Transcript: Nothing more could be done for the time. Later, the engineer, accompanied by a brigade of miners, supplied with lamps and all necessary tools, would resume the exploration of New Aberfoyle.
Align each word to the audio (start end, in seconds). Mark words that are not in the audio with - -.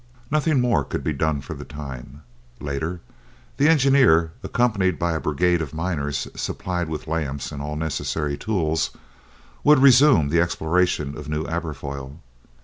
Nothing 0.31 0.59
more 0.59 0.83
could 0.83 1.03
be 1.03 1.13
done 1.13 1.41
for 1.41 1.53
the 1.53 1.63
time. 1.63 2.23
Later, 2.59 3.01
the 3.57 3.69
engineer, 3.69 4.31
accompanied 4.41 4.97
by 4.97 5.13
a 5.13 5.19
brigade 5.19 5.61
of 5.61 5.75
miners, 5.75 6.27
supplied 6.35 6.89
with 6.89 7.05
lamps 7.05 7.51
and 7.51 7.61
all 7.61 7.75
necessary 7.75 8.35
tools, 8.35 8.89
would 9.63 9.77
resume 9.77 10.29
the 10.29 10.41
exploration 10.41 11.15
of 11.15 11.29
New 11.29 11.43
Aberfoyle. 11.45 12.17